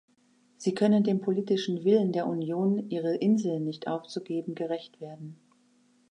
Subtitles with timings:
[0.57, 5.37] Sie können dem politischen Willen der Union, ihre Inseln nicht aufzugeben, gerecht werden.